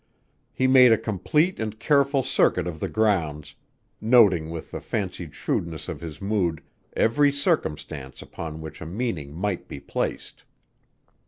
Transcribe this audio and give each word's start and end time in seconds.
He 0.51 0.65
made 0.65 0.91
a 0.91 0.97
complete 0.97 1.59
and 1.59 1.77
careful 1.79 2.23
circuit 2.23 2.65
of 2.65 2.79
the 2.79 2.89
grounds, 2.89 3.53
noting 4.01 4.49
with 4.49 4.71
the 4.71 4.79
fancied 4.81 5.35
shrewdness 5.35 5.87
of 5.87 6.01
his 6.01 6.19
mood 6.19 6.63
every 6.97 7.31
circumstance 7.31 8.19
upon 8.23 8.61
which 8.61 8.81
a 8.81 8.87
meaning 8.87 9.31
might 9.31 9.67
be 9.67 9.79
placed. 9.79 10.43